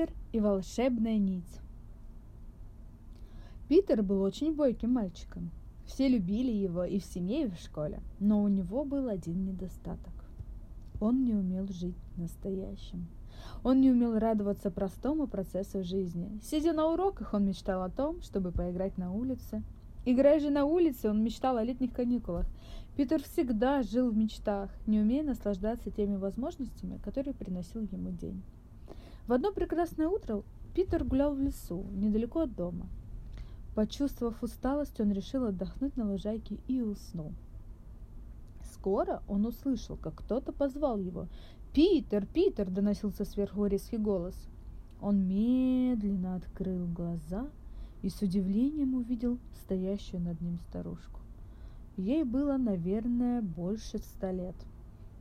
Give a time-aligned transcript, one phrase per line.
[0.00, 1.60] Питер и волшебная нить.
[3.68, 5.50] Питер был очень бойким мальчиком.
[5.84, 8.00] Все любили его и в семье, и в школе.
[8.18, 10.14] Но у него был один недостаток.
[11.02, 13.08] Он не умел жить настоящим.
[13.62, 16.40] Он не умел радоваться простому процессу жизни.
[16.42, 19.62] Сидя на уроках, он мечтал о том, чтобы поиграть на улице.
[20.06, 22.46] Играя же на улице, он мечтал о летних каникулах.
[22.96, 28.42] Питер всегда жил в мечтах, не умея наслаждаться теми возможностями, которые приносил ему день.
[29.30, 30.42] В одно прекрасное утро
[30.74, 32.88] Питер гулял в лесу, недалеко от дома.
[33.76, 37.32] Почувствовав усталость, он решил отдохнуть на лужайке и уснул.
[38.72, 41.28] Скоро он услышал, как кто-то позвал его.
[41.72, 42.26] «Питер!
[42.26, 44.34] Питер!»– доносился сверху резкий голос.
[45.00, 47.46] Он медленно открыл глаза
[48.02, 51.20] и с удивлением увидел стоящую над ним старушку.
[51.96, 54.56] Ей было, наверное, больше ста лет–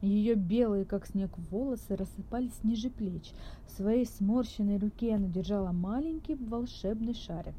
[0.00, 3.32] ее белые, как снег, волосы рассыпались ниже плеч.
[3.66, 7.54] В своей сморщенной руке она держала маленький волшебный шарик.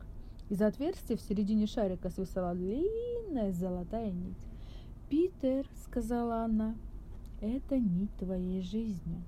[0.50, 4.46] Из отверстия в середине шарика свисала длинная золотая нить.
[5.10, 6.76] «Питер»,— сказала она,—
[7.42, 9.24] «это нить твоей жизни.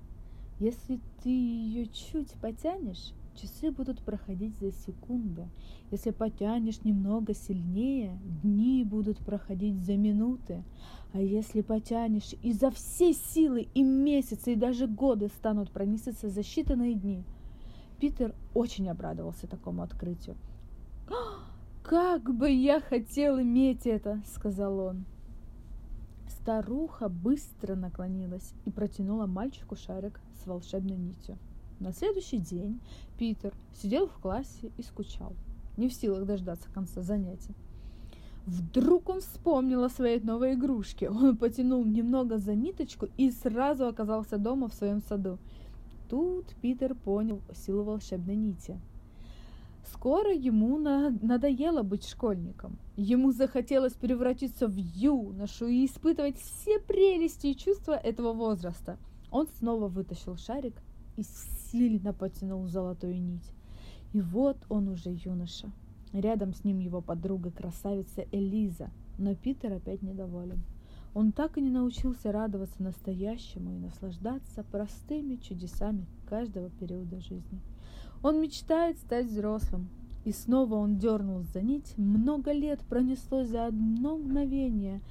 [0.58, 5.48] Если ты ее чуть потянешь, часы будут проходить за секунды.
[5.90, 10.62] Если потянешь немного сильнее, дни будут проходить за минуты.
[11.12, 16.94] А если потянешь изо всей силы, и месяцы, и даже годы станут проноситься за считанные
[16.94, 17.24] дни.
[18.00, 20.36] Питер очень обрадовался такому открытию.
[21.82, 25.04] «Как бы я хотел иметь это!»— сказал он.
[26.28, 31.38] Старуха быстро наклонилась и протянула мальчику шарик с волшебной нитью.
[31.80, 32.80] На следующий день
[33.18, 35.34] Питер сидел в классе и скучал,
[35.76, 37.54] не в силах дождаться конца занятий.
[38.46, 41.08] Вдруг он вспомнил о своей новой игрушке.
[41.08, 45.38] Он потянул немного за ниточку и сразу оказался дома в своем саду.
[46.10, 48.78] Тут Питер понял силу волшебной нити.
[49.92, 52.78] Скоро ему надоело быть школьником.
[52.96, 58.98] Ему захотелось превратиться в юношу и испытывать все прелести и чувства этого возраста.
[59.30, 60.74] Он снова вытащил шарик
[61.16, 61.22] и
[61.70, 63.50] сильно потянул золотую нить.
[64.12, 65.70] И вот он уже юноша.
[66.12, 70.62] Рядом с ним его подруга-красавица Элиза, но Питер опять недоволен.
[71.14, 77.60] Он так и не научился радоваться настоящему и наслаждаться простыми чудесами каждого периода жизни.
[78.22, 79.88] Он мечтает стать взрослым.
[80.24, 81.92] И снова он дернул за нить.
[81.98, 85.02] Много лет пронеслось за одно мгновение.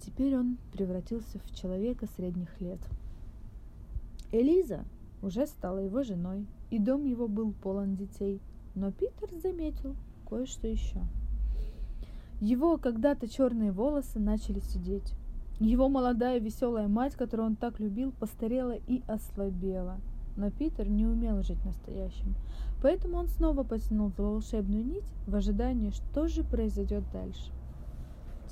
[0.00, 2.78] Теперь он превратился в человека средних лет.
[4.30, 4.84] Элиза
[5.22, 8.40] уже стала его женой, и дом его был полон детей.
[8.74, 9.96] Но Питер заметил,
[10.28, 11.00] кое-что еще.
[12.40, 15.14] Его когда-то черные волосы начали сидеть.
[15.60, 20.00] Его молодая веселая мать, которую он так любил, постарела и ослабела.
[20.36, 22.34] Но Питер не умел жить настоящим,
[22.82, 27.52] поэтому он снова потянул за волшебную нить в ожидании, что же произойдет дальше.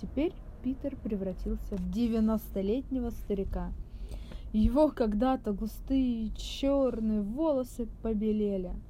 [0.01, 3.73] Теперь Питер превратился в 90-летнего старика.
[4.53, 8.73] Его когда-то густые черные волосы побелели–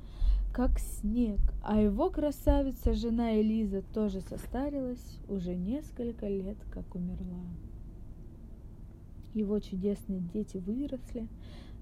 [0.52, 7.44] как снег, а его красавица жена Элиза тоже состарилась, уже несколько лет как умерла.
[9.32, 11.28] Его чудесные дети выросли,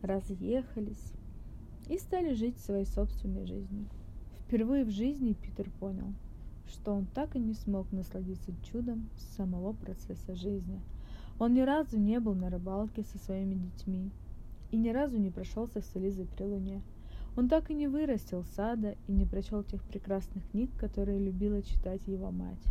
[0.03, 1.13] разъехались
[1.89, 3.89] и стали жить своей собственной жизнью.
[4.47, 6.13] Впервые в жизни Питер понял,
[6.67, 10.83] что он так и не смог насладиться чудом самого процесса жизни.
[11.39, 14.11] Он ни разу не был на рыбалке со своими детьми
[14.71, 16.83] и ни разу не прошелся с Элизой при луне–
[17.39, 22.01] он так и не вырастил сада и не прочел тех прекрасных книг, которые любила читать
[22.09, 22.65] его мать.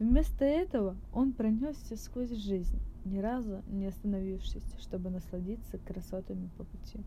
[0.00, 6.98] Вместо этого он пронесся сквозь жизнь, ни разу не остановившись, чтобы насладиться красотами по пути.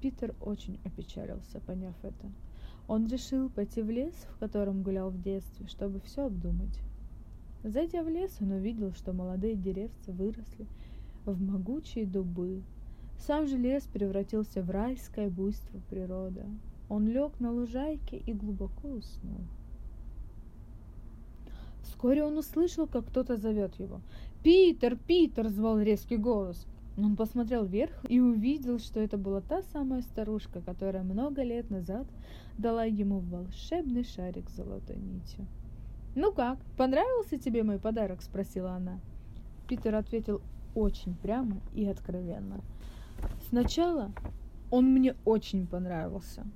[0.00, 2.26] Питер очень опечалился, поняв это.
[2.88, 6.80] Он решил пойти в лес, в котором гулял в детстве, чтобы все обдумать.
[7.64, 10.66] Зайдя в лес, он увидел, что молодые деревца выросли
[11.24, 12.62] в могучие дубы,
[13.18, 16.44] сам же лес превратился в райское буйство природы.
[16.88, 19.40] Он лег на лужайке и глубоко уснул.
[21.82, 24.00] Вскоре он услышал, как кто-то зовет его.
[24.42, 24.96] «Питер!
[24.96, 26.66] Питер!»– звал резкий голос.
[26.96, 32.06] Он посмотрел вверх и увидел, что это была та самая старушка, которая много лет назад
[32.56, 35.46] дала ему волшебный шарик с золотой нитью.
[36.20, 38.98] «Ну как, понравился тебе мой подарок?»– спросила она.
[39.68, 40.40] Питер ответил
[40.74, 42.60] очень прямо и откровенно–
[43.48, 44.12] Сначала
[44.70, 46.46] он мне очень понравился.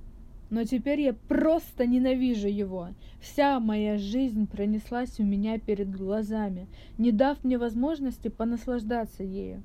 [0.49, 2.89] Но теперь я просто ненавижу его.
[3.19, 6.67] Вся моя жизнь пронеслась у меня перед глазами,
[6.99, 9.63] не дав мне возможности понаслаждаться ею.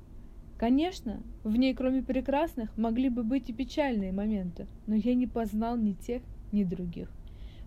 [0.57, 5.77] Конечно, в ней, кроме прекрасных, могли бы быть и печальные моменты, но я не познал
[5.77, 7.09] ни тех, ни других.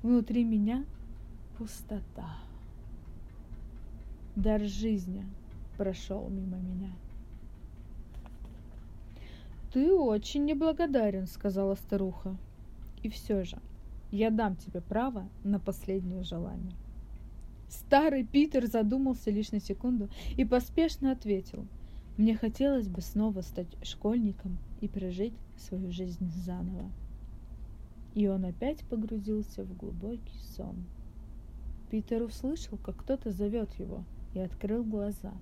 [0.02, 0.84] Внутри меня
[1.58, 2.38] пустота.
[4.36, 5.24] Дар жизни
[5.76, 6.92] прошел мимо меня.
[9.72, 12.36] «Ты очень неблагодарен»,— сказала старуха.
[13.02, 13.58] «И все же,
[14.10, 16.76] я дам тебе право на последнее желание».
[17.68, 21.66] Старый Питер задумался лишь на секунду и поспешно ответил.
[22.18, 26.90] «Мне хотелось бы снова стать школьником и прожить свою жизнь заново».
[28.14, 30.84] И он опять погрузился в глубокий сон.
[31.92, 35.34] Питер услышал, как кто-то зовет его, и открыл глаза.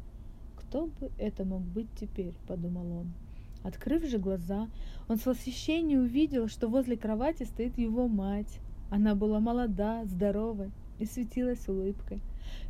[0.57, 3.13] «Кто бы это мог быть теперь?»– подумал он.
[3.63, 4.69] Открыв же глаза,
[5.09, 8.59] он с восхищением увидел, что возле кровати стоит его мать.
[8.91, 12.21] Она была молода, здорова и светилась улыбкой.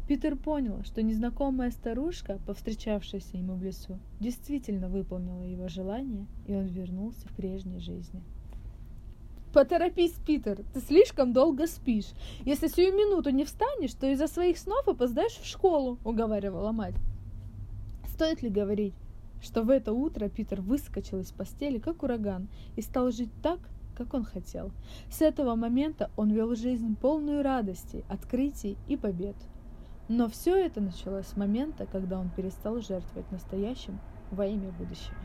[0.06, 6.66] Питер понял, что незнакомая старушка, повстречавшаяся ему в лесу, действительно выполнила его желание, и он
[6.66, 8.20] вернулся в прежней жизни.
[9.52, 12.12] Поторопись, Питер, ты слишком долго спишь.
[12.44, 16.94] Если сию минуту не встанешь, то из-за своих снов опоздаешь в школу, уговаривала мать.
[18.06, 18.94] Стоит ли говорить,
[19.42, 23.58] что в это утро Питер выскочил из постели, как ураган, и стал жить так,
[23.96, 24.70] как он хотел.
[25.10, 29.36] С этого момента он вел жизнь полную радости, открытий и побед.
[30.08, 33.98] Но все это началось с момента, когда он перестал жертвовать настоящим
[34.30, 35.16] во имя будущего.